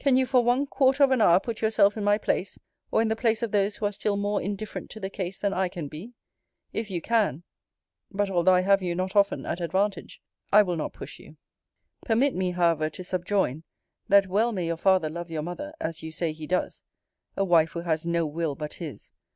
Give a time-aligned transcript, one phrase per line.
[0.03, 2.57] Can you for one quarter of an hour put yourself in my place,
[2.89, 5.53] or in the place of those who are still more indifferent to the case than
[5.53, 6.13] I can be?
[6.73, 7.43] If you can
[8.09, 10.19] But although I have you not often at advantage,
[10.51, 11.25] I will not push you.
[11.25, 11.37] * See Vol.
[11.37, 11.37] I.
[11.37, 12.29] Letter XXVIII.
[12.31, 13.63] Permit me, however, to subjoin,
[14.09, 16.81] that well may your father love your mother, as you say he does.
[17.37, 19.11] A wife who has no will but his!